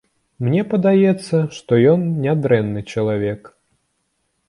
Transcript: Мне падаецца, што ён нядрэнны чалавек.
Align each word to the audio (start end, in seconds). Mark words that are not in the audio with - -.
Мне 0.45 0.63
падаецца, 0.71 1.43
што 1.59 1.81
ён 1.93 2.01
нядрэнны 2.25 2.87
чалавек. 2.93 3.41